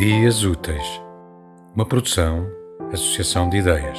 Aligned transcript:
Dias 0.00 0.44
Úteis, 0.44 1.02
uma 1.76 1.84
produção, 1.84 2.48
associação 2.90 3.50
de 3.50 3.58
ideias. 3.58 3.98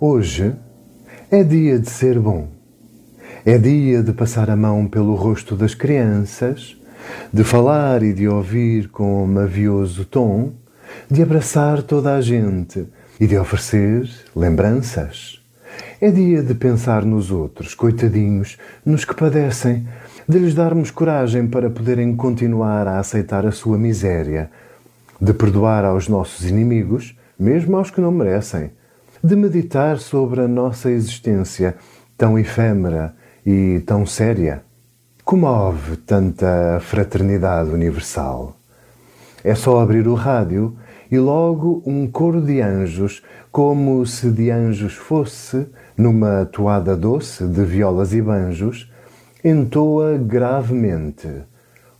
Hoje 0.00 0.56
é 1.30 1.44
dia 1.44 1.78
de 1.78 1.88
ser 1.88 2.18
bom. 2.18 2.48
É 3.46 3.56
dia 3.58 4.02
de 4.02 4.12
passar 4.12 4.50
a 4.50 4.56
mão 4.56 4.88
pelo 4.88 5.14
rosto 5.14 5.54
das 5.54 5.76
crianças, 5.76 6.76
de 7.32 7.44
falar 7.44 8.02
e 8.02 8.12
de 8.12 8.26
ouvir 8.26 8.88
com 8.88 9.24
mavioso 9.24 10.04
tom, 10.04 10.52
de 11.08 11.22
abraçar 11.22 11.80
toda 11.80 12.16
a 12.16 12.20
gente 12.20 12.88
e 13.20 13.26
de 13.28 13.38
oferecer 13.38 14.10
lembranças. 14.34 15.43
É 16.00 16.10
dia 16.10 16.42
de 16.42 16.54
pensar 16.54 17.04
nos 17.04 17.30
outros, 17.30 17.72
coitadinhos, 17.72 18.58
nos 18.84 19.04
que 19.04 19.14
padecem, 19.14 19.86
de 20.28 20.38
lhes 20.38 20.52
darmos 20.52 20.90
coragem 20.90 21.46
para 21.46 21.70
poderem 21.70 22.16
continuar 22.16 22.88
a 22.88 22.98
aceitar 22.98 23.46
a 23.46 23.52
sua 23.52 23.78
miséria, 23.78 24.50
de 25.20 25.32
perdoar 25.32 25.84
aos 25.84 26.08
nossos 26.08 26.48
inimigos, 26.48 27.16
mesmo 27.38 27.76
aos 27.76 27.90
que 27.90 28.00
não 28.00 28.10
merecem, 28.10 28.72
de 29.22 29.36
meditar 29.36 29.98
sobre 29.98 30.40
a 30.40 30.48
nossa 30.48 30.90
existência 30.90 31.76
tão 32.18 32.36
efêmera 32.36 33.14
e 33.46 33.80
tão 33.86 34.04
séria. 34.04 34.62
Comove 35.24 35.96
tanta 35.98 36.80
fraternidade 36.80 37.70
universal. 37.70 38.56
É 39.44 39.54
só 39.54 39.80
abrir 39.80 40.08
o 40.08 40.14
rádio 40.14 40.76
e 41.14 41.18
logo 41.18 41.80
um 41.86 42.08
coro 42.08 42.40
de 42.40 42.60
anjos, 42.60 43.22
como 43.52 44.04
se 44.04 44.32
de 44.32 44.50
anjos 44.50 44.94
fosse, 44.94 45.64
numa 45.96 46.44
toada 46.44 46.96
doce 46.96 47.46
de 47.46 47.64
violas 47.64 48.12
e 48.12 48.20
banjos, 48.20 48.92
entoa 49.44 50.18
gravemente 50.18 51.28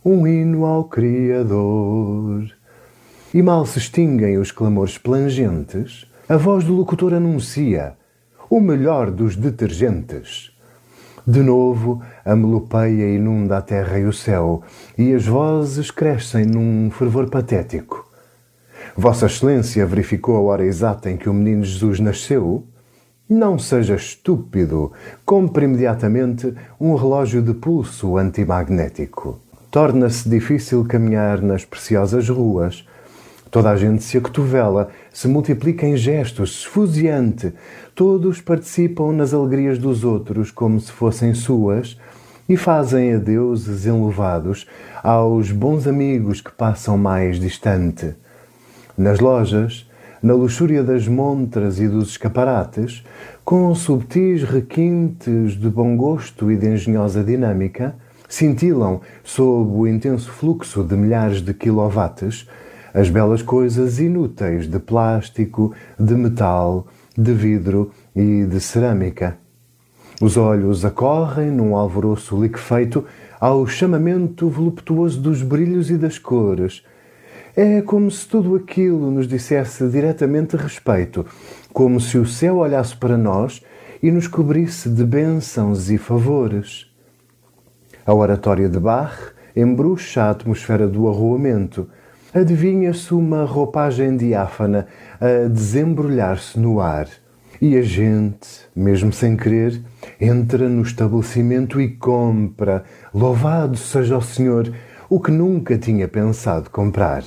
um 0.03 0.27
hino 0.27 0.65
ao 0.65 0.83
Criador. 0.83 2.43
E 3.33 3.41
mal 3.41 3.65
se 3.65 3.79
extinguem 3.79 4.37
os 4.37 4.51
clamores 4.51 4.97
plangentes, 4.97 6.05
a 6.27 6.35
voz 6.35 6.65
do 6.65 6.73
locutor 6.73 7.13
anuncia 7.13 7.93
o 8.49 8.59
melhor 8.59 9.11
dos 9.11 9.37
detergentes. 9.37 10.51
De 11.25 11.41
novo, 11.41 12.01
a 12.25 12.35
melopeia 12.35 13.15
inunda 13.15 13.59
a 13.59 13.61
terra 13.61 13.97
e 13.97 14.03
o 14.03 14.11
céu, 14.11 14.61
e 14.97 15.13
as 15.13 15.25
vozes 15.25 15.89
crescem 15.89 16.45
num 16.45 16.91
fervor 16.91 17.29
patético. 17.29 18.13
Vossa 18.97 19.25
Excelência 19.25 19.85
verificou 19.85 20.37
a 20.37 20.39
hora 20.39 20.65
exata 20.65 21.11
em 21.11 21.17
que 21.17 21.27
o 21.27 21.33
menino 21.33 21.65
Jesus 21.65 21.99
nasceu? 21.99 22.63
Não 23.27 23.59
seja 23.59 23.95
estúpido. 23.95 24.93
Compre 25.25 25.65
imediatamente 25.65 26.53
um 26.79 26.95
relógio 26.95 27.41
de 27.41 27.53
pulso 27.53 28.15
antimagnético. 28.17 29.37
Torna-se 29.69 30.29
difícil 30.29 30.85
caminhar 30.85 31.41
nas 31.41 31.65
preciosas 31.65 32.29
ruas. 32.29 32.87
Toda 33.51 33.69
a 33.71 33.75
gente 33.75 34.01
se 34.01 34.17
acotovela, 34.17 34.89
se 35.11 35.27
multiplica 35.27 35.85
em 35.85 35.97
gestos, 35.97 36.61
esfuziante. 36.61 37.53
Todos 37.93 38.39
participam 38.39 39.11
nas 39.11 39.33
alegrias 39.33 39.77
dos 39.77 40.05
outros 40.05 40.51
como 40.51 40.79
se 40.79 40.93
fossem 40.93 41.33
suas 41.33 41.99
e 42.47 42.55
fazem 42.55 43.15
adeuses 43.15 43.85
enluvados 43.85 44.65
aos 45.03 45.51
bons 45.51 45.85
amigos 45.85 46.39
que 46.39 46.51
passam 46.53 46.97
mais 46.97 47.37
distante. 47.41 48.15
Nas 48.97 49.19
lojas, 49.19 49.89
na 50.23 50.33
luxúria 50.33 50.81
das 50.81 51.05
montras 51.05 51.81
e 51.81 51.87
dos 51.87 52.11
escaparates, 52.11 53.03
com 53.43 53.75
subtis 53.75 54.43
requintes 54.43 55.53
de 55.53 55.69
bom 55.69 55.97
gosto 55.97 56.49
e 56.49 56.55
de 56.55 56.67
engenhosa 56.67 57.21
dinâmica, 57.21 57.93
cintilam, 58.29 59.01
sob 59.21 59.69
o 59.69 59.85
intenso 59.85 60.31
fluxo 60.31 60.81
de 60.81 60.95
milhares 60.95 61.41
de 61.41 61.53
quilowatts, 61.53 62.47
as 62.93 63.09
belas 63.09 63.41
coisas 63.41 63.99
inúteis 63.99 64.65
de 64.65 64.79
plástico, 64.79 65.73
de 65.99 66.15
metal, 66.15 66.87
de 67.17 67.33
vidro 67.33 67.91
e 68.15 68.45
de 68.45 68.61
cerâmica. 68.61 69.37
Os 70.21 70.37
olhos 70.37 70.85
acorrem 70.85 71.51
num 71.51 71.75
alvoroço 71.75 72.41
liquefeito 72.41 73.03
ao 73.41 73.67
chamamento 73.67 74.47
voluptuoso 74.47 75.19
dos 75.19 75.41
brilhos 75.41 75.91
e 75.91 75.97
das 75.97 76.17
cores, 76.17 76.85
é 77.55 77.81
como 77.81 78.11
se 78.11 78.27
tudo 78.27 78.55
aquilo 78.55 79.09
nos 79.09 79.27
dissesse 79.27 79.87
diretamente 79.87 80.57
respeito, 80.57 81.25
como 81.71 82.01
se 82.01 82.17
o 82.17 82.25
céu 82.25 82.57
olhasse 82.57 82.95
para 82.97 83.17
nós 83.17 83.63
e 84.03 84.11
nos 84.11 84.27
cobrisse 84.27 84.89
de 84.89 85.05
bênçãos 85.05 85.89
e 85.89 85.97
favores. 85.97 86.91
A 88.05 88.13
oratória 88.13 88.67
de 88.67 88.77
Bach 88.77 89.33
embruxa 89.55 90.23
a 90.23 90.29
atmosfera 90.31 90.85
do 90.85 91.07
arruamento. 91.07 91.89
Adivinha-se 92.33 93.13
uma 93.13 93.45
roupagem 93.45 94.17
diáfana 94.17 94.87
a 95.21 95.47
desembrulhar-se 95.47 96.59
no 96.59 96.81
ar. 96.81 97.07
E 97.61 97.77
a 97.77 97.81
gente, 97.81 98.67
mesmo 98.75 99.13
sem 99.13 99.37
querer, 99.37 99.81
entra 100.19 100.67
no 100.67 100.81
estabelecimento 100.81 101.79
e 101.79 101.87
compra, 101.87 102.83
louvado 103.13 103.77
seja 103.77 104.17
o 104.17 104.21
Senhor, 104.21 104.73
o 105.09 105.21
que 105.21 105.31
nunca 105.31 105.77
tinha 105.77 106.05
pensado 106.05 106.69
comprar. 106.69 107.23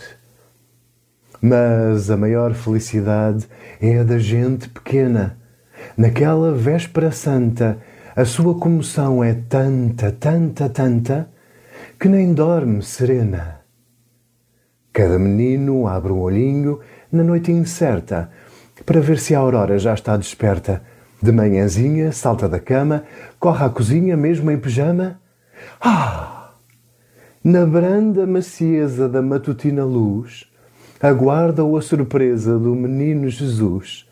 Mas 1.40 2.10
a 2.10 2.16
maior 2.16 2.52
felicidade 2.54 3.46
é 3.80 3.98
a 3.98 4.04
da 4.04 4.18
gente 4.18 4.68
pequena. 4.68 5.38
Naquela 5.96 6.52
véspera 6.52 7.12
santa, 7.12 7.78
a 8.16 8.24
sua 8.24 8.58
comoção 8.58 9.22
é 9.22 9.34
tanta, 9.48 10.10
tanta, 10.10 10.68
tanta, 10.68 11.28
que 11.98 12.08
nem 12.08 12.34
dorme 12.34 12.82
serena. 12.82 13.60
Cada 14.92 15.18
menino 15.18 15.86
abre 15.86 16.10
um 16.10 16.20
olhinho 16.20 16.80
na 17.12 17.22
noite 17.22 17.52
incerta 17.52 18.30
para 18.84 19.00
ver 19.00 19.18
se 19.18 19.34
a 19.34 19.38
aurora 19.38 19.78
já 19.78 19.94
está 19.94 20.16
desperta. 20.16 20.82
De 21.22 21.32
manhãzinha, 21.32 22.12
salta 22.12 22.48
da 22.48 22.60
cama, 22.60 23.04
corre 23.38 23.64
à 23.64 23.68
cozinha 23.68 24.16
mesmo 24.16 24.50
em 24.50 24.58
pijama. 24.58 25.20
Ah! 25.80 26.52
Na 27.42 27.64
branda 27.64 28.26
macieza 28.26 29.08
da 29.08 29.22
matutina 29.22 29.84
luz, 29.84 30.50
aguarda-o 31.00 31.76
a 31.76 31.82
surpresa 31.82 32.58
do 32.58 32.74
menino 32.74 33.28
Jesus. 33.28 34.06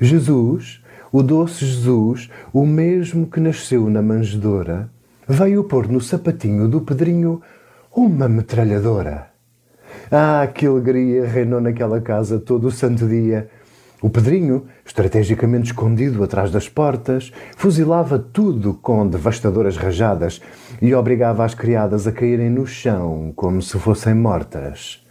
Jesus, 0.00 0.82
o 1.12 1.22
doce 1.22 1.64
Jesus, 1.64 2.30
o 2.52 2.66
mesmo 2.66 3.26
que 3.26 3.40
nasceu 3.40 3.88
na 3.88 4.02
manjedoura, 4.02 4.90
veio 5.26 5.64
pôr 5.64 5.88
no 5.88 6.00
sapatinho 6.00 6.68
do 6.68 6.80
Pedrinho 6.80 7.40
uma 7.94 8.28
metralhadora. 8.28 9.28
Ah, 10.10 10.46
que 10.52 10.66
alegria 10.66 11.26
reinou 11.26 11.60
naquela 11.60 12.00
casa 12.00 12.38
todo 12.38 12.68
o 12.68 12.70
santo 12.70 13.06
dia! 13.06 13.48
O 14.02 14.08
Pedrinho, 14.08 14.66
estrategicamente 14.84 15.66
escondido 15.66 16.24
atrás 16.24 16.50
das 16.50 16.68
portas, 16.68 17.30
fuzilava 17.56 18.18
tudo 18.18 18.72
com 18.72 19.06
devastadoras 19.06 19.76
rajadas 19.76 20.40
e 20.80 20.94
obrigava 20.94 21.44
as 21.44 21.54
criadas 21.54 22.06
a 22.06 22.12
caírem 22.12 22.48
no 22.48 22.66
chão 22.66 23.30
como 23.36 23.60
se 23.60 23.78
fossem 23.78 24.14
mortas. 24.14 25.04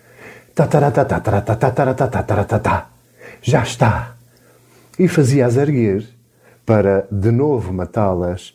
Já 3.42 3.64
está. 3.64 4.16
E 5.00 5.08
fazia-as 5.08 5.56
erguer 5.56 6.06
para 6.66 7.08
de 7.10 7.32
novo 7.32 7.72
matá-las. 7.72 8.54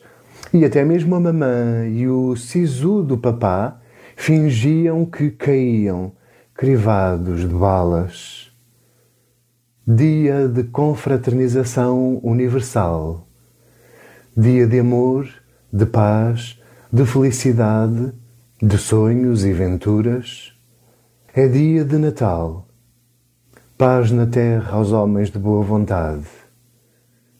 E 0.53 0.63
até 0.63 0.85
mesmo 0.85 1.15
a 1.15 1.19
mamã 1.19 1.87
e 1.87 2.07
o 2.07 2.35
sisu 2.35 3.01
do 3.01 3.17
papá 3.17 3.81
fingiam 4.15 5.03
que 5.03 5.31
caíam, 5.31 6.11
crivados 6.53 7.41
de 7.41 7.47
balas. 7.47 8.51
Dia 9.87 10.47
de 10.47 10.63
confraternização 10.63 12.19
universal. 12.21 13.27
Dia 14.37 14.67
de 14.67 14.79
amor, 14.79 15.27
de 15.73 15.87
paz, 15.87 16.61
de 16.93 17.03
felicidade, 17.03 18.13
de 18.61 18.77
sonhos 18.77 19.43
e 19.43 19.51
venturas 19.51 20.54
é 21.37 21.49
dia 21.49 21.83
de 21.83 21.97
Natal. 21.97 22.65
Paz 23.77 24.09
na 24.09 24.25
terra 24.25 24.77
aos 24.77 24.93
homens 24.93 25.29
de 25.29 25.37
boa 25.37 25.61
vontade. 25.61 26.25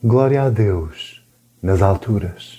Glória 0.03 0.43
a 0.43 0.49
Deus 0.49 1.25
nas 1.63 1.81
alturas. 1.81 2.57